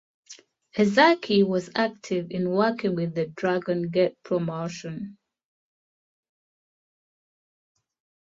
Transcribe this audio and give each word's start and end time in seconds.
Ezaki 0.79 1.43
was 1.47 1.69
active 1.75 2.31
in 2.31 2.49
working 2.49 2.95
with 2.95 3.13
the 3.13 3.27
Dragon 3.27 3.83
Gate 3.91 4.17
promotion. 4.23 5.19